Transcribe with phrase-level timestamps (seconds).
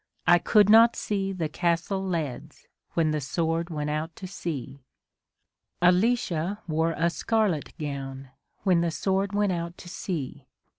[0.25, 4.81] I could not see the castle leads, When the Sword went out to sea.
[5.79, 6.03] A DAY WITH WILLIAM MORRIS.
[6.03, 8.29] Alicia wore a scarlet gown,
[8.63, 10.47] When the Sword went out to sea.